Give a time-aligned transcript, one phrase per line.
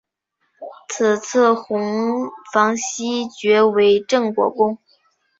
[0.89, 4.79] 次子弘昉袭爵为镇国公。